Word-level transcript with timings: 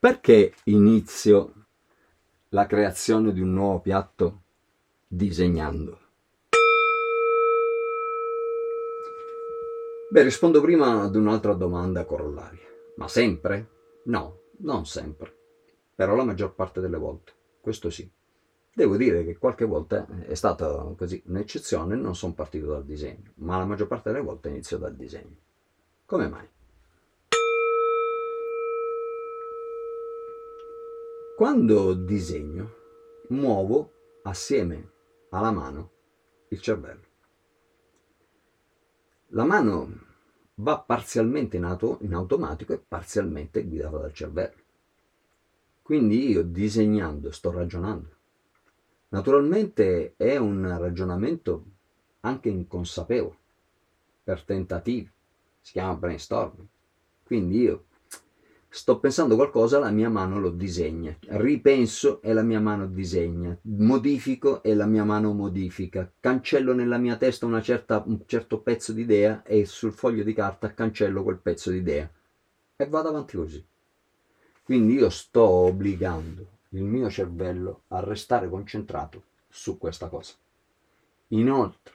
Perché 0.00 0.54
inizio 0.64 1.66
la 2.48 2.64
creazione 2.64 3.34
di 3.34 3.42
un 3.42 3.52
nuovo 3.52 3.80
piatto 3.80 4.40
disegnando? 5.06 5.98
Beh, 10.08 10.22
rispondo 10.22 10.62
prima 10.62 11.02
ad 11.02 11.16
un'altra 11.16 11.52
domanda 11.52 12.06
corollaria. 12.06 12.66
Ma 12.96 13.08
sempre? 13.08 13.68
No, 14.04 14.38
non 14.60 14.86
sempre. 14.86 15.36
Però 15.94 16.14
la 16.14 16.24
maggior 16.24 16.54
parte 16.54 16.80
delle 16.80 16.96
volte. 16.96 17.32
Questo 17.60 17.90
sì. 17.90 18.10
Devo 18.72 18.96
dire 18.96 19.22
che 19.22 19.36
qualche 19.36 19.66
volta 19.66 20.06
è 20.22 20.34
stata 20.34 20.94
così 20.96 21.22
un'eccezione, 21.26 21.94
non 21.94 22.16
sono 22.16 22.32
partito 22.32 22.68
dal 22.68 22.86
disegno, 22.86 23.32
ma 23.34 23.58
la 23.58 23.66
maggior 23.66 23.86
parte 23.86 24.10
delle 24.10 24.24
volte 24.24 24.48
inizio 24.48 24.78
dal 24.78 24.96
disegno. 24.96 25.36
Come 26.06 26.26
mai? 26.26 26.48
Quando 31.40 31.94
disegno, 31.94 32.74
muovo 33.28 33.92
assieme 34.24 34.90
alla 35.30 35.50
mano 35.50 35.90
il 36.48 36.60
cervello. 36.60 37.04
La 39.28 39.44
mano 39.44 40.00
va 40.56 40.78
parzialmente 40.80 41.56
in, 41.56 41.64
auto, 41.64 41.96
in 42.02 42.12
automatico 42.12 42.74
e 42.74 42.84
parzialmente 42.86 43.64
guidata 43.64 43.96
dal 43.96 44.12
cervello. 44.12 44.62
Quindi 45.80 46.28
io 46.28 46.42
disegnando 46.42 47.30
sto 47.30 47.50
ragionando. 47.50 48.16
Naturalmente 49.08 50.12
è 50.18 50.36
un 50.36 50.76
ragionamento 50.78 51.64
anche 52.20 52.50
inconsapevole, 52.50 53.38
per 54.22 54.42
tentativi, 54.42 55.10
si 55.58 55.72
chiama 55.72 55.94
brainstorming. 55.94 56.68
Quindi 57.24 57.60
io 57.60 57.84
sto 58.72 59.00
pensando 59.00 59.34
qualcosa, 59.34 59.80
la 59.80 59.90
mia 59.90 60.08
mano 60.08 60.38
lo 60.38 60.50
disegna, 60.50 61.16
ripenso 61.30 62.22
e 62.22 62.32
la 62.32 62.42
mia 62.42 62.60
mano 62.60 62.86
disegna, 62.86 63.58
modifico 63.62 64.62
e 64.62 64.74
la 64.76 64.86
mia 64.86 65.02
mano 65.02 65.32
modifica, 65.32 66.10
cancello 66.20 66.72
nella 66.72 66.96
mia 66.96 67.16
testa 67.16 67.60
certa, 67.60 68.02
un 68.06 68.20
certo 68.26 68.60
pezzo 68.60 68.92
di 68.92 69.02
idea 69.02 69.42
e 69.42 69.64
sul 69.66 69.92
foglio 69.92 70.22
di 70.22 70.32
carta 70.32 70.72
cancello 70.72 71.24
quel 71.24 71.38
pezzo 71.38 71.70
di 71.72 71.78
idea 71.78 72.08
e 72.76 72.86
vado 72.86 73.08
avanti 73.08 73.36
così. 73.36 73.64
Quindi 74.62 74.94
io 74.94 75.10
sto 75.10 75.42
obbligando 75.42 76.46
il 76.70 76.84
mio 76.84 77.10
cervello 77.10 77.82
a 77.88 77.98
restare 77.98 78.48
concentrato 78.48 79.24
su 79.48 79.78
questa 79.78 80.06
cosa. 80.06 80.34
Inoltre, 81.28 81.94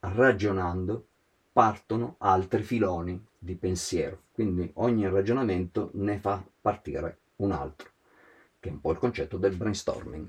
ragionando, 0.00 1.06
partono 1.54 2.16
altri 2.18 2.64
filoni 2.64 3.24
di 3.38 3.54
pensiero. 3.54 4.22
Quindi 4.32 4.68
ogni 4.74 5.08
ragionamento 5.08 5.90
ne 5.92 6.18
fa 6.18 6.44
partire 6.60 7.18
un 7.36 7.52
altro, 7.52 7.90
che 8.58 8.70
è 8.70 8.72
un 8.72 8.80
po' 8.80 8.90
il 8.90 8.98
concetto 8.98 9.36
del 9.36 9.54
brainstorming. 9.54 10.28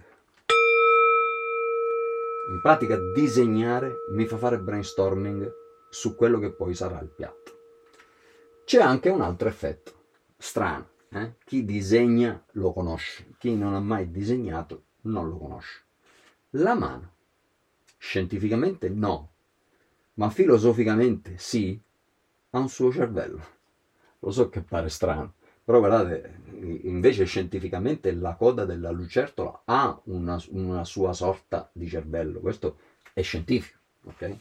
In 2.48 2.62
pratica 2.62 2.96
disegnare 3.16 4.03
mi 4.12 4.28
fa 4.28 4.38
fare 4.38 4.59
brainstorming 4.59 5.52
su 5.90 6.16
quello 6.16 6.38
che 6.38 6.52
poi 6.52 6.76
sarà 6.76 7.00
il 7.00 7.09
piatto. 7.09 7.53
C'è 8.64 8.80
anche 8.80 9.09
un 9.09 9.22
altro 9.22 9.48
effetto 9.48 9.94
strano. 10.38 10.90
Eh? 11.09 11.38
Chi 11.44 11.66
disegna 11.66 12.40
lo 12.52 12.72
conosce, 12.72 13.31
chi 13.40 13.56
non 13.56 13.73
ha 13.73 13.80
mai 13.80 14.12
disegnato 14.12 14.84
non 15.02 15.28
lo 15.28 15.38
conosce. 15.38 15.86
La 16.52 16.76
mano, 16.76 17.14
scientificamente 17.98 18.90
no, 18.90 19.34
ma 20.16 20.30
filosoficamente 20.30 21.36
sì, 21.38 21.80
ha 22.52 22.60
un 22.60 22.70
suo 22.70 22.92
cervello. 22.92 23.54
Lo 24.20 24.32
so 24.32 24.50
che 24.50 24.62
pare 24.62 24.90
strano, 24.90 25.34
però 25.64 25.80
guardate, 25.80 26.42
invece 26.84 27.26
scientificamente 27.26 28.12
la 28.14 28.36
coda 28.36 28.66
della 28.66 28.92
lucertola 28.92 29.62
ha 29.66 30.00
una, 30.06 30.42
una 30.50 30.84
sua 30.84 31.14
sorta 31.14 31.70
di 31.72 31.88
cervello, 31.88 32.40
questo 32.40 32.78
è 33.14 33.22
scientifico, 33.22 33.80
ok? 34.06 34.38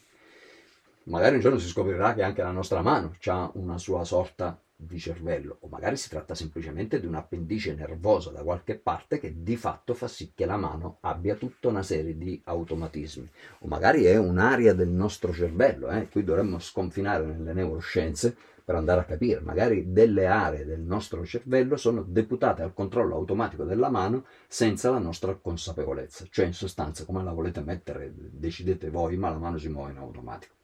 Magari 1.04 1.34
un 1.34 1.40
giorno 1.40 1.58
si 1.58 1.68
scoprirà 1.68 2.14
che 2.14 2.22
anche 2.22 2.42
la 2.42 2.50
nostra 2.50 2.80
mano 2.80 3.14
ha 3.26 3.50
una 3.54 3.76
sua 3.76 4.04
sorta 4.04 4.58
di 4.76 4.98
cervello 4.98 5.58
o 5.60 5.68
magari 5.68 5.96
si 5.96 6.08
tratta 6.08 6.34
semplicemente 6.34 7.00
di 7.00 7.06
un 7.06 7.14
appendice 7.14 7.74
nervoso 7.74 8.30
da 8.30 8.42
qualche 8.42 8.76
parte 8.76 9.18
che 9.18 9.42
di 9.42 9.56
fatto 9.56 9.94
fa 9.94 10.08
sì 10.08 10.32
che 10.34 10.46
la 10.46 10.56
mano 10.56 10.98
abbia 11.00 11.36
tutta 11.36 11.68
una 11.68 11.82
serie 11.82 12.16
di 12.18 12.40
automatismi. 12.44 13.30
O 13.60 13.66
magari 13.68 14.04
è 14.04 14.16
un'area 14.16 14.72
del 14.72 14.88
nostro 14.88 15.32
cervello 15.32 15.90
eh? 15.90 16.08
qui 16.08 16.24
dovremmo 16.24 16.58
sconfinare 16.58 17.24
nelle 17.24 17.52
neuroscienze 17.52 18.36
per 18.64 18.74
andare 18.74 19.00
a 19.00 19.04
capire. 19.04 19.40
Magari 19.40 19.92
delle 19.92 20.26
aree 20.26 20.64
del 20.64 20.80
nostro 20.80 21.24
cervello 21.24 21.76
sono 21.76 22.02
deputate 22.02 22.62
al 22.62 22.72
controllo 22.72 23.14
automatico 23.14 23.64
della 23.64 23.90
mano 23.90 24.24
senza 24.48 24.90
la 24.90 24.98
nostra 24.98 25.34
consapevolezza. 25.34 26.26
Cioè 26.28 26.46
in 26.46 26.54
sostanza 26.54 27.04
come 27.04 27.22
la 27.22 27.32
volete 27.32 27.60
mettere 27.60 28.12
decidete 28.14 28.90
voi 28.90 29.16
ma 29.16 29.30
la 29.30 29.38
mano 29.38 29.58
si 29.58 29.68
muove 29.68 29.92
in 29.92 29.98
automatico 29.98 30.54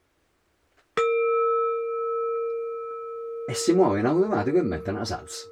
e 3.50 3.55
si 3.55 3.72
muove 3.72 3.99
in 3.99 4.06
automatico 4.06 4.59
e 4.59 4.62
mette 4.62 4.91
una 4.91 5.05
salsa. 5.05 5.49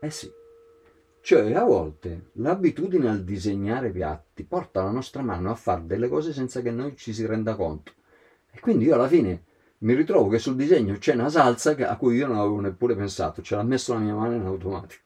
Eh 0.00 0.10
sì. 0.10 0.28
Cioè, 1.20 1.52
a 1.54 1.62
volte 1.62 2.30
l'abitudine 2.32 3.08
al 3.08 3.22
disegnare 3.22 3.90
piatti 3.90 4.42
porta 4.42 4.82
la 4.82 4.90
nostra 4.90 5.22
mano 5.22 5.52
a 5.52 5.54
fare 5.54 5.86
delle 5.86 6.08
cose 6.08 6.32
senza 6.32 6.60
che 6.62 6.72
noi 6.72 6.96
ci 6.96 7.12
si 7.12 7.24
renda 7.24 7.54
conto. 7.54 7.92
E 8.50 8.58
quindi 8.58 8.86
io 8.86 8.94
alla 8.94 9.06
fine 9.06 9.44
mi 9.78 9.94
ritrovo 9.94 10.28
che 10.28 10.40
sul 10.40 10.56
disegno 10.56 10.98
c'è 10.98 11.14
una 11.14 11.28
salsa 11.28 11.76
a 11.76 11.96
cui 11.96 12.16
io 12.16 12.26
non 12.26 12.38
avevo 12.38 12.58
neppure 12.58 12.96
pensato, 12.96 13.40
ce 13.40 13.54
l'ha 13.54 13.62
messo 13.62 13.92
la 13.92 14.00
mia 14.00 14.14
mano 14.14 14.34
in 14.34 14.44
automatico. 14.44 15.02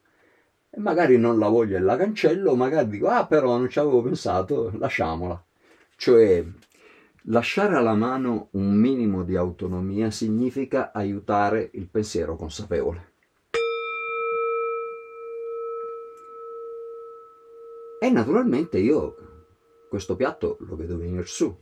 E 0.71 0.81
magari 0.81 1.19
non 1.19 1.39
la 1.39 1.49
voglio 1.49 1.77
e 1.77 1.81
la 1.81 1.99
cancello, 1.99 2.57
magari 2.57 2.89
dico, 2.89 3.09
ah 3.09 3.27
però 3.27 3.59
non 3.59 3.69
ci 3.69 3.79
avevo 3.79 4.01
pensato, 4.01 4.73
lasciamola. 4.75 5.45
Cioè, 5.97 6.47
Lasciare 7.25 7.77
alla 7.77 7.95
mano 7.95 8.49
un 8.53 8.73
minimo 8.73 9.25
di 9.25 9.37
autonomia 9.37 10.11
significa 10.11 10.91
aiutare 10.91 11.69
il 11.75 11.87
pensiero 11.87 12.35
consapevole. 12.35 13.13
E 18.01 18.09
naturalmente 18.09 18.79
io 18.79 19.17
questo 19.91 20.17
piatto 20.17 20.57
lo 20.61 20.77
vedo 20.77 20.97
venire 20.97 21.27
su. 21.27 21.55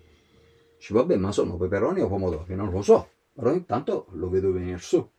Ci 0.79 0.93
vabbè, 0.93 1.17
ma 1.17 1.33
sono 1.33 1.57
peperoni 1.57 2.03
o 2.03 2.09
pomodori? 2.09 2.55
Non 2.55 2.71
lo 2.71 2.83
so, 2.83 3.09
però 3.33 3.53
intanto 3.53 4.07
lo 4.13 4.29
vedo 4.29 4.53
venire 4.53 4.79
su. 4.79 5.11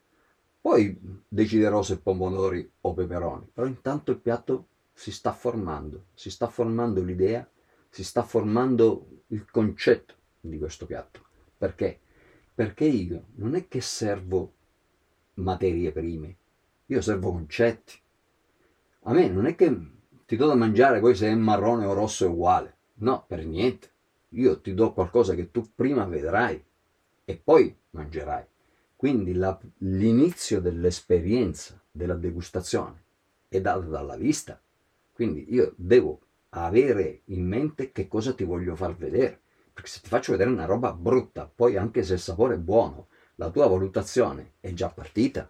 Poi 0.61 0.97
deciderò 1.27 1.81
se 1.81 1.99
pomodori 1.99 2.69
o 2.79 2.93
peperoni, 2.93 3.49
però 3.53 3.67
intanto 3.67 4.11
il 4.11 4.19
piatto 4.19 4.67
si 4.93 5.11
sta 5.11 5.33
formando, 5.33 6.05
si 6.13 6.29
sta 6.29 6.47
formando 6.47 7.01
l'idea, 7.01 7.45
si 7.89 8.05
sta 8.05 8.23
formando 8.23 9.23
il 9.27 9.49
concetto 9.51 10.18
di 10.49 10.57
questo 10.57 10.85
piatto. 10.85 11.25
Perché? 11.57 11.99
Perché 12.53 12.85
io 12.85 13.25
non 13.35 13.55
è 13.55 13.67
che 13.67 13.81
servo 13.81 14.53
materie 15.35 15.91
prime, 15.91 16.35
io 16.87 17.01
servo 17.01 17.31
concetti. 17.31 17.93
A 19.03 19.13
me 19.13 19.29
non 19.29 19.45
è 19.45 19.55
che 19.55 19.75
ti 20.25 20.35
do 20.35 20.47
da 20.47 20.55
mangiare 20.55 20.99
poi 20.99 21.15
se 21.15 21.27
è 21.27 21.35
marrone 21.35 21.85
o 21.85 21.93
rosso 21.93 22.25
è 22.25 22.27
uguale. 22.27 22.75
No, 22.95 23.23
per 23.25 23.45
niente. 23.45 23.89
Io 24.29 24.59
ti 24.59 24.73
do 24.73 24.93
qualcosa 24.93 25.33
che 25.33 25.49
tu 25.51 25.65
prima 25.73 26.05
vedrai 26.05 26.63
e 27.25 27.35
poi 27.35 27.75
mangerai. 27.91 28.45
Quindi 28.95 29.33
la, 29.33 29.57
l'inizio 29.77 30.59
dell'esperienza 30.59 31.81
della 31.89 32.15
degustazione 32.15 33.03
è 33.47 33.61
dato 33.61 33.87
dalla 33.87 34.17
vista. 34.17 34.61
Quindi 35.13 35.53
io 35.53 35.73
devo 35.77 36.19
avere 36.49 37.21
in 37.25 37.47
mente 37.47 37.91
che 37.91 38.07
cosa 38.07 38.33
ti 38.33 38.43
voglio 38.43 38.75
far 38.75 38.95
vedere. 38.95 39.41
Perché 39.79 39.93
se 39.93 40.01
ti 40.01 40.09
faccio 40.09 40.33
vedere 40.33 40.49
una 40.49 40.65
roba 40.65 40.91
brutta, 40.91 41.49
poi 41.53 41.77
anche 41.77 42.03
se 42.03 42.15
il 42.15 42.19
sapore 42.19 42.55
è 42.55 42.57
buono, 42.57 43.07
la 43.35 43.49
tua 43.49 43.65
valutazione 43.65 44.55
è 44.59 44.73
già 44.73 44.89
partita. 44.89 45.49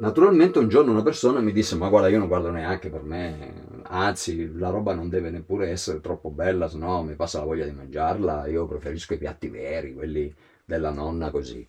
Naturalmente 0.00 0.58
un 0.58 0.66
giorno 0.66 0.90
una 0.90 1.04
persona 1.04 1.38
mi 1.38 1.52
disse 1.52 1.76
ma 1.76 1.88
guarda 1.88 2.08
io 2.08 2.18
non 2.18 2.26
guardo 2.26 2.50
neanche 2.50 2.90
per 2.90 3.04
me, 3.04 3.82
anzi 3.84 4.52
la 4.58 4.70
roba 4.70 4.94
non 4.94 5.08
deve 5.08 5.30
neppure 5.30 5.70
essere 5.70 6.00
troppo 6.00 6.30
bella, 6.30 6.66
se 6.66 6.76
no 6.76 7.04
mi 7.04 7.14
passa 7.14 7.38
la 7.38 7.44
voglia 7.44 7.66
di 7.66 7.70
mangiarla, 7.70 8.48
io 8.48 8.66
preferisco 8.66 9.14
i 9.14 9.18
piatti 9.18 9.48
veri, 9.48 9.94
quelli 9.94 10.34
della 10.64 10.90
nonna 10.90 11.30
così. 11.30 11.64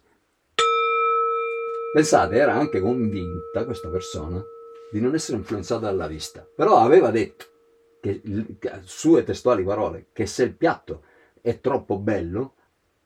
Pensate, 1.93 2.35
era 2.37 2.55
anche 2.55 2.79
convinta 2.79 3.65
questa 3.65 3.89
persona 3.89 4.43
di 4.91 4.99
non 4.99 5.13
essere 5.13 5.37
influenzata 5.37 5.85
dalla 5.85 6.07
vista, 6.07 6.43
però 6.55 6.77
aveva 6.77 7.11
detto 7.11 7.53
che, 8.05 8.21
sue 8.83 9.23
testuali 9.23 9.63
parole, 9.63 10.07
che 10.13 10.27
se 10.27 10.43
il 10.43 10.53
piatto 10.53 11.03
è 11.41 11.59
troppo 11.59 11.97
bello, 11.97 12.53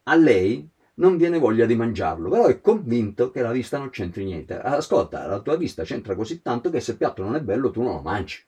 a 0.04 0.16
lei 0.16 0.68
non 0.96 1.16
viene 1.16 1.40
voglia 1.40 1.66
di 1.66 1.76
mangiarlo, 1.76 2.30
però 2.30 2.48
è 2.48 2.60
convinto 2.60 3.32
che 3.32 3.42
la 3.42 3.52
vista 3.52 3.78
non 3.78 3.90
c'entri 3.90 4.26
niente. 4.26 4.60
Ascolta, 4.60 5.26
la 5.28 5.40
tua 5.40 5.56
vista 5.56 5.84
c'entra 5.84 6.16
così 6.16 6.42
tanto 6.42 6.70
che 6.70 6.82
se 6.82 6.92
il 6.92 6.98
piatto 6.98 7.24
non 7.24 7.36
è 7.36 7.42
bello 7.42 7.72
tu 7.72 7.82
non 7.82 7.94
lo 7.94 8.02
mangi. 8.02 8.44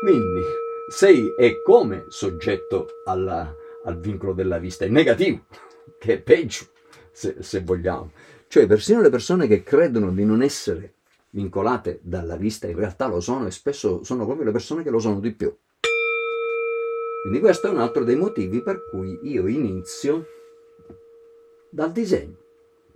Quindi 0.00 0.42
sei 0.88 1.34
e 1.36 1.60
come 1.62 2.06
soggetto 2.08 2.86
alla, 3.04 3.54
al 3.84 3.98
vincolo 3.98 4.32
della 4.32 4.58
vista, 4.58 4.86
è 4.86 4.88
negativo, 4.88 5.44
che 5.98 6.14
è 6.14 6.20
peggio 6.20 6.68
se, 7.12 7.36
se 7.40 7.60
vogliamo. 7.60 8.12
Cioè, 8.46 8.66
persino 8.66 9.02
le 9.02 9.10
persone 9.10 9.46
che 9.46 9.62
credono 9.62 10.10
di 10.10 10.24
non 10.24 10.40
essere 10.40 10.94
vincolate 11.30 12.00
dalla 12.02 12.36
vista, 12.36 12.66
in 12.66 12.76
realtà 12.76 13.06
lo 13.06 13.20
sono 13.20 13.46
e 13.46 13.50
spesso 13.50 14.02
sono 14.04 14.24
proprio 14.24 14.46
le 14.46 14.52
persone 14.52 14.82
che 14.82 14.90
lo 14.90 14.98
sono 14.98 15.20
di 15.20 15.32
più. 15.32 15.54
Quindi 17.22 17.40
questo 17.40 17.66
è 17.66 17.70
un 17.70 17.80
altro 17.80 18.04
dei 18.04 18.16
motivi 18.16 18.62
per 18.62 18.88
cui 18.88 19.18
io 19.22 19.46
inizio 19.46 20.26
dal 21.70 21.92
disegno. 21.92 22.36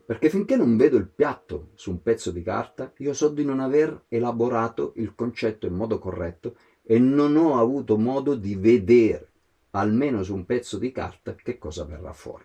Perché 0.05 0.31
finché 0.31 0.57
non 0.57 0.77
vedo 0.77 0.97
il 0.97 1.09
piatto 1.09 1.71
su 1.75 1.91
un 1.91 2.03
pezzo 2.03 2.31
di 2.31 2.43
carta, 2.43 2.93
io 2.99 3.13
so 3.13 3.29
di 3.29 3.45
non 3.45 3.61
aver 3.61 4.05
elaborato 4.09 4.93
il 4.97 5.15
concetto 5.15 5.67
in 5.67 5.75
modo 5.75 5.99
corretto 5.99 6.57
e 6.83 6.99
non 6.99 7.37
ho 7.37 7.59
avuto 7.59 7.97
modo 7.97 8.35
di 8.35 8.55
vedere, 8.57 9.31
almeno 9.71 10.23
su 10.23 10.35
un 10.35 10.45
pezzo 10.45 10.79
di 10.79 10.91
carta, 10.93 11.35
che 11.35 11.57
cosa 11.57 11.85
verrà 11.85 12.13
fuori. 12.13 12.45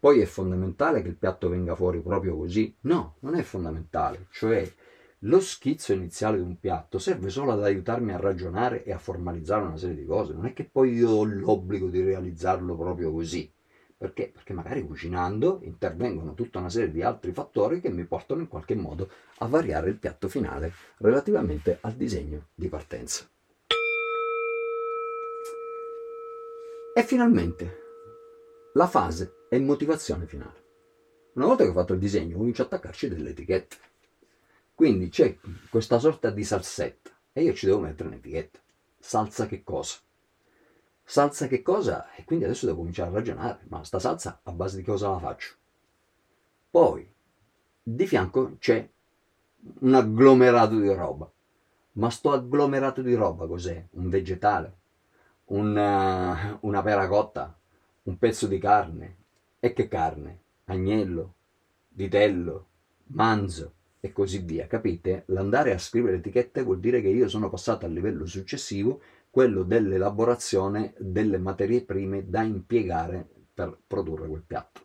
Poi 0.00 0.20
è 0.20 0.26
fondamentale 0.26 1.02
che 1.02 1.08
il 1.08 1.16
piatto 1.16 1.48
venga 1.48 1.74
fuori 1.74 2.00
proprio 2.00 2.36
così? 2.36 2.72
No, 2.82 3.16
non 3.20 3.34
è 3.34 3.42
fondamentale. 3.42 4.26
Cioè, 4.30 4.72
lo 5.22 5.40
schizzo 5.40 5.92
iniziale 5.92 6.36
di 6.36 6.44
un 6.44 6.60
piatto 6.60 7.00
serve 7.00 7.30
solo 7.30 7.50
ad 7.50 7.64
aiutarmi 7.64 8.12
a 8.12 8.16
ragionare 8.16 8.84
e 8.84 8.92
a 8.92 8.98
formalizzare 8.98 9.64
una 9.64 9.76
serie 9.76 9.96
di 9.96 10.04
cose. 10.04 10.34
Non 10.34 10.46
è 10.46 10.52
che 10.52 10.64
poi 10.64 10.92
io 10.92 11.10
ho 11.10 11.24
l'obbligo 11.24 11.88
di 11.88 12.00
realizzarlo 12.00 12.76
proprio 12.76 13.10
così. 13.10 13.52
Perché? 13.96 14.30
Perché 14.32 14.52
magari 14.52 14.86
cucinando 14.86 15.58
intervengono 15.64 16.34
tutta 16.34 16.60
una 16.60 16.70
serie 16.70 16.92
di 16.92 17.02
altri 17.02 17.32
fattori 17.32 17.80
che 17.80 17.90
mi 17.90 18.04
portano 18.04 18.40
in 18.40 18.46
qualche 18.46 18.76
modo 18.76 19.10
a 19.38 19.46
variare 19.48 19.88
il 19.88 19.96
piatto 19.96 20.28
finale 20.28 20.72
relativamente 20.98 21.78
al 21.80 21.94
disegno 21.94 22.50
di 22.54 22.68
partenza. 22.68 23.28
E 26.94 27.02
finalmente 27.02 27.86
la 28.74 28.86
fase 28.86 29.37
e 29.48 29.58
motivazione 29.58 30.26
finale. 30.26 30.64
Una 31.34 31.46
volta 31.46 31.64
che 31.64 31.70
ho 31.70 31.74
fatto 31.74 31.92
il 31.92 31.98
disegno 31.98 32.36
comincio 32.36 32.62
a 32.62 32.64
attaccarci 32.66 33.08
delle 33.08 33.30
etichette. 33.30 33.76
Quindi 34.74 35.08
c'è 35.08 35.38
questa 35.70 35.98
sorta 35.98 36.30
di 36.30 36.44
salsetta 36.44 37.10
e 37.32 37.42
io 37.42 37.54
ci 37.54 37.66
devo 37.66 37.80
mettere 37.80 38.08
un'etichetta. 38.08 38.60
Salsa 38.98 39.46
che 39.46 39.62
cosa? 39.62 39.98
salsa 41.08 41.46
che 41.46 41.62
cosa? 41.62 42.12
E 42.14 42.24
quindi 42.24 42.44
adesso 42.44 42.66
devo 42.66 42.78
cominciare 42.78 43.08
a 43.08 43.14
ragionare, 43.14 43.60
ma 43.68 43.82
sta 43.82 43.98
salsa 43.98 44.40
a 44.42 44.52
base 44.52 44.76
di 44.76 44.82
cosa 44.82 45.08
la 45.08 45.18
faccio? 45.18 45.54
Poi, 46.70 47.10
di 47.82 48.06
fianco 48.06 48.56
c'è 48.58 48.86
un 49.80 49.94
agglomerato 49.94 50.78
di 50.78 50.92
roba. 50.92 51.30
Ma 51.92 52.10
sto 52.10 52.32
agglomerato 52.32 53.00
di 53.00 53.14
roba 53.14 53.46
cos'è? 53.46 53.86
Un 53.92 54.10
vegetale? 54.10 54.76
Una, 55.46 56.52
eh, 56.52 56.58
una 56.60 56.82
pera 56.82 57.08
cotta? 57.08 57.58
Un 58.02 58.18
pezzo 58.18 58.46
di 58.46 58.58
carne? 58.58 59.16
E 59.60 59.72
che 59.72 59.88
carne? 59.88 60.40
Agnello? 60.66 61.34
Vitello? 61.88 62.66
Manzo? 63.06 63.72
E 63.98 64.12
così 64.12 64.38
via, 64.38 64.68
capite? 64.68 65.24
L'andare 65.26 65.72
a 65.72 65.78
scrivere 65.78 66.18
etichette 66.18 66.62
vuol 66.62 66.78
dire 66.78 67.00
che 67.00 67.08
io 67.08 67.28
sono 67.28 67.50
passato 67.50 67.84
al 67.84 67.92
livello 67.92 68.24
successivo 68.24 69.00
quello 69.30 69.64
dell'elaborazione 69.64 70.94
delle 70.98 71.38
materie 71.38 71.82
prime 71.82 72.28
da 72.28 72.42
impiegare 72.42 73.26
per 73.52 73.76
produrre 73.84 74.28
quel 74.28 74.44
piatto. 74.46 74.80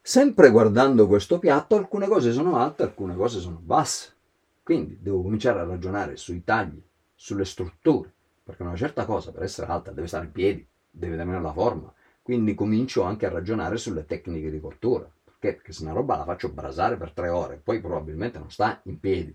Sempre 0.00 0.50
guardando 0.50 1.08
questo 1.08 1.40
piatto, 1.40 1.74
alcune 1.74 2.06
cose 2.06 2.30
sono 2.30 2.56
alte, 2.56 2.84
alcune 2.84 3.16
cose 3.16 3.40
sono 3.40 3.58
basse. 3.60 4.14
Quindi 4.62 4.98
devo 5.00 5.22
cominciare 5.22 5.58
a 5.58 5.64
ragionare 5.64 6.16
sui 6.16 6.44
tagli, 6.44 6.80
sulle 7.16 7.44
strutture, 7.44 8.12
perché 8.44 8.62
una 8.62 8.76
certa 8.76 9.04
cosa 9.04 9.32
per 9.32 9.42
essere 9.42 9.66
alta 9.66 9.90
deve 9.90 10.06
stare 10.06 10.26
in 10.26 10.32
piedi, 10.32 10.66
deve 10.88 11.16
tenere 11.16 11.40
la 11.40 11.52
forma. 11.52 11.92
Quindi 12.28 12.54
comincio 12.54 13.04
anche 13.04 13.24
a 13.24 13.30
ragionare 13.30 13.78
sulle 13.78 14.04
tecniche 14.04 14.50
di 14.50 14.60
cottura. 14.60 15.10
Perché? 15.24 15.54
Perché 15.54 15.72
se 15.72 15.82
una 15.84 15.94
roba 15.94 16.14
la 16.14 16.26
faccio 16.26 16.50
brasare 16.50 16.98
per 16.98 17.12
tre 17.12 17.30
ore, 17.30 17.58
poi 17.64 17.80
probabilmente 17.80 18.38
non 18.38 18.50
sta 18.50 18.82
in 18.82 19.00
piedi. 19.00 19.34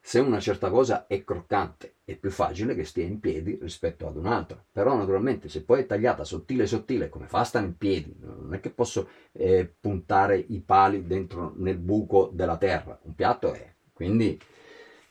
Se 0.00 0.20
una 0.20 0.38
certa 0.38 0.70
cosa 0.70 1.08
è 1.08 1.24
croccante 1.24 1.94
è 2.04 2.14
più 2.14 2.30
facile 2.30 2.76
che 2.76 2.84
stia 2.84 3.02
in 3.02 3.18
piedi 3.18 3.58
rispetto 3.60 4.06
ad 4.06 4.16
un'altra, 4.16 4.64
però 4.70 4.94
naturalmente 4.94 5.48
se 5.48 5.64
poi 5.64 5.80
è 5.80 5.86
tagliata 5.86 6.22
sottile 6.22 6.68
sottile 6.68 7.08
come 7.08 7.26
fa 7.26 7.40
a 7.40 7.44
stare 7.44 7.66
in 7.66 7.76
piedi, 7.76 8.14
non 8.20 8.54
è 8.54 8.60
che 8.60 8.70
posso 8.70 9.08
eh, 9.32 9.68
puntare 9.80 10.36
i 10.36 10.60
pali 10.60 11.08
dentro 11.08 11.54
nel 11.56 11.78
buco 11.78 12.30
della 12.32 12.56
terra, 12.56 12.96
un 13.02 13.16
piatto 13.16 13.52
è. 13.52 13.68
Quindi 13.92 14.40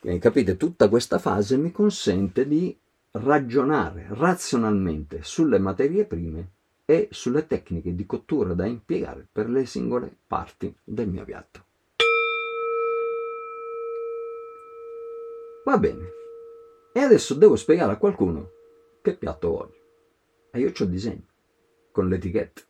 eh, 0.00 0.18
capite, 0.18 0.56
tutta 0.56 0.88
questa 0.88 1.18
fase 1.18 1.58
mi 1.58 1.72
consente 1.72 2.48
di 2.48 2.74
ragionare 3.10 4.06
razionalmente 4.08 5.18
sulle 5.22 5.58
materie 5.58 6.06
prime 6.06 6.56
e 6.90 7.08
sulle 7.10 7.46
tecniche 7.46 7.94
di 7.94 8.06
cottura 8.06 8.54
da 8.54 8.64
impiegare 8.64 9.28
per 9.30 9.50
le 9.50 9.66
singole 9.66 10.10
parti 10.26 10.74
del 10.82 11.06
mio 11.06 11.22
piatto. 11.22 11.64
Va 15.66 15.76
bene. 15.76 16.12
E 16.94 17.00
adesso 17.00 17.34
devo 17.34 17.56
spiegare 17.56 17.92
a 17.92 17.98
qualcuno 17.98 18.52
che 19.02 19.14
piatto 19.14 19.50
voglio. 19.50 19.76
E 20.50 20.60
io 20.60 20.72
ho 20.74 20.82
il 20.82 20.88
disegno, 20.88 21.26
con 21.90 22.08
l'etichetta. 22.08 22.62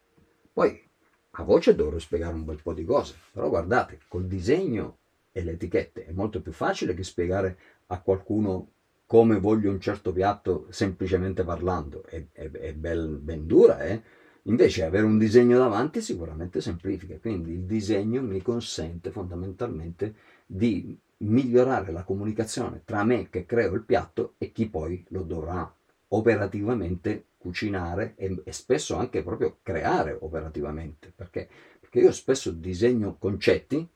Poi 0.53 0.82
a 1.31 1.43
voce 1.44 1.76
dovrò 1.76 1.97
spiegare 2.00 2.35
un 2.35 2.44
bel 2.44 2.61
po' 2.61 2.73
di 2.73 2.85
cose, 2.85 3.15
però 3.31 3.49
guardate, 3.49 4.00
col 4.09 4.26
disegno 4.26 4.99
e 5.31 5.44
le 5.44 5.53
etichette 5.53 6.06
è 6.06 6.11
molto 6.11 6.41
più 6.41 6.50
facile 6.50 6.93
che 6.93 7.05
spiegare 7.05 7.56
a 7.87 8.00
qualcuno 8.00 8.73
come 9.08 9.40
voglio 9.40 9.70
un 9.70 9.81
certo 9.81 10.12
piatto 10.12 10.66
semplicemente 10.69 11.43
parlando. 11.43 12.05
È, 12.05 12.22
è, 12.31 12.50
è 12.50 12.75
ben, 12.75 13.19
ben 13.22 13.46
dura, 13.46 13.81
eh? 13.81 14.02
Invece 14.43 14.84
avere 14.84 15.06
un 15.06 15.16
disegno 15.16 15.56
davanti 15.56 16.02
sicuramente 16.02 16.60
semplifica, 16.60 17.16
quindi 17.19 17.52
il 17.52 17.64
disegno 17.64 18.20
mi 18.20 18.43
consente 18.43 19.10
fondamentalmente 19.10 20.14
di 20.44 20.99
migliorare 21.19 21.90
la 21.90 22.05
comunicazione 22.05 22.82
tra 22.84 23.02
me 23.02 23.28
che 23.31 23.46
creo 23.46 23.72
il 23.75 23.82
piatto 23.82 24.34
e 24.37 24.52
chi 24.52 24.69
poi 24.69 25.05
lo 25.08 25.22
dovrà 25.22 25.75
operativamente 26.08 27.28
cucinare 27.38 28.14
e, 28.16 28.43
e 28.44 28.52
spesso 28.52 28.96
anche 28.96 29.22
proprio 29.22 29.58
creare 29.62 30.16
operativamente 30.20 31.12
perché, 31.14 31.49
perché, 31.81 32.00
io 32.00 32.12
spesso 32.12 32.50
disegno 32.50 33.16
concetti 33.19 33.87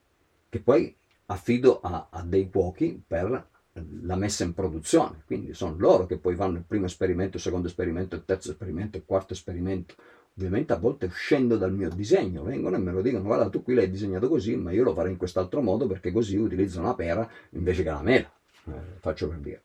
che 0.48 0.60
poi 0.60 0.94
affido 1.26 1.80
a, 1.80 2.08
a 2.10 2.22
dei 2.22 2.50
cuochi 2.50 3.02
per 3.06 3.50
la 4.02 4.16
messa 4.16 4.44
in 4.44 4.52
produzione 4.52 5.22
quindi 5.24 5.54
sono 5.54 5.76
loro 5.78 6.04
che 6.06 6.18
poi 6.18 6.34
fanno 6.34 6.58
il 6.58 6.64
primo 6.66 6.86
esperimento, 6.86 7.36
il 7.36 7.42
secondo 7.42 7.68
esperimento, 7.68 8.16
il 8.16 8.24
terzo 8.24 8.50
esperimento, 8.50 8.96
il 8.96 9.04
quarto 9.06 9.32
esperimento 9.32 9.94
ovviamente 10.36 10.72
a 10.72 10.78
volte 10.78 11.06
uscendo 11.06 11.56
dal 11.56 11.72
mio 11.72 11.90
disegno, 11.90 12.42
vengono 12.42 12.76
e 12.76 12.78
me 12.78 12.92
lo 12.92 13.02
dicono, 13.02 13.24
guarda 13.24 13.48
tu 13.50 13.62
qui 13.62 13.74
l'hai 13.74 13.90
disegnato 13.90 14.28
così, 14.28 14.56
ma 14.56 14.72
io 14.72 14.82
lo 14.82 14.94
farei 14.94 15.12
in 15.12 15.18
quest'altro 15.18 15.60
modo 15.60 15.86
perché 15.86 16.10
così 16.10 16.36
utilizzo 16.36 16.80
una 16.80 16.94
pera 16.94 17.28
invece 17.50 17.82
che 17.82 17.90
la 17.90 18.02
mela, 18.02 18.32
eh, 18.66 18.72
faccio 18.98 19.28
per 19.28 19.38
dire. 19.38 19.62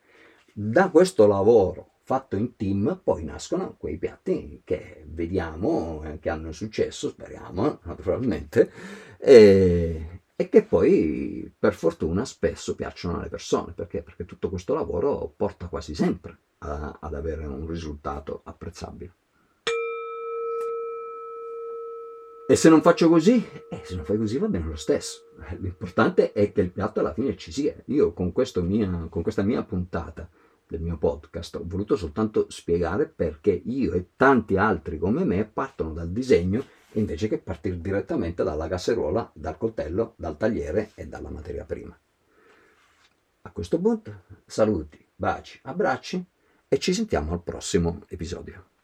Da 0.51 0.89
questo 0.89 1.25
lavoro 1.27 1.91
fatto 2.01 2.35
in 2.35 2.55
team 2.55 3.01
poi 3.03 3.23
nascono 3.23 3.75
quei 3.77 3.97
piatti 3.97 4.61
che 4.63 5.03
vediamo, 5.07 6.03
eh, 6.03 6.19
che 6.19 6.29
hanno 6.29 6.51
successo, 6.51 7.09
speriamo 7.09 7.79
naturalmente, 7.83 8.71
e, 9.17 10.16
e, 10.39 10.49
che 10.49 10.63
poi 10.63 11.51
per 11.57 11.73
fortuna 11.73 12.23
spesso 12.23 12.75
piacciono 12.75 13.17
alle 13.17 13.27
persone, 13.27 13.73
perché? 13.73 14.03
Perché 14.03 14.23
tutto 14.23 14.49
questo 14.49 14.75
lavoro 14.75 15.33
porta 15.35 15.67
quasi 15.67 15.95
sempre 15.95 16.37
a, 16.59 16.99
ad 17.01 17.15
avere 17.15 17.45
un 17.47 17.65
risultato 17.65 18.41
apprezzabile. 18.43 19.13
E 22.49 22.55
se 22.55 22.69
non 22.69 22.81
faccio 22.81 23.09
così? 23.09 23.43
Eh, 23.69 23.81
se 23.83 23.95
non 23.95 24.05
fai 24.05 24.17
così 24.17 24.37
va 24.37 24.47
bene 24.47 24.67
lo 24.67 24.75
stesso. 24.75 25.23
L'importante 25.57 26.31
è 26.31 26.51
che 26.51 26.61
il 26.61 26.71
piatto 26.71 26.99
alla 26.99 27.13
fine 27.13 27.35
ci 27.35 27.51
sia. 27.51 27.75
Io 27.87 28.13
con, 28.13 28.31
mia, 28.63 29.07
con 29.09 29.23
questa 29.23 29.41
mia 29.41 29.63
puntata 29.63 30.29
del 30.67 30.81
mio 30.81 30.97
podcast 30.97 31.55
ho 31.55 31.63
voluto 31.65 31.95
soltanto 31.95 32.45
spiegare 32.49 33.07
perché 33.07 33.59
io 33.65 33.93
e 33.93 34.09
tanti 34.15 34.55
altri 34.55 34.97
come 34.99 35.23
me 35.23 35.45
partono 35.45 35.93
dal 35.93 36.09
disegno 36.09 36.63
invece 36.97 37.27
che 37.27 37.37
partire 37.37 37.79
direttamente 37.79 38.43
dalla 38.43 38.67
casseruola, 38.67 39.31
dal 39.33 39.57
coltello, 39.57 40.13
dal 40.17 40.37
tagliere 40.37 40.91
e 40.95 41.07
dalla 41.07 41.29
materia 41.29 41.63
prima. 41.63 41.97
A 43.41 43.51
questo 43.51 43.79
punto 43.79 44.23
saluti, 44.45 45.03
baci, 45.15 45.59
abbracci 45.63 46.23
e 46.67 46.77
ci 46.79 46.93
sentiamo 46.93 47.31
al 47.31 47.43
prossimo 47.43 48.01
episodio. 48.07 48.76